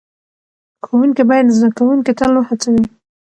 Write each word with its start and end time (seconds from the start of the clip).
ښوونکي 0.85 1.23
باید 1.29 1.47
زده 1.55 1.69
کوونکي 1.77 2.11
تل 2.19 2.31
وهڅوي. 2.37 2.83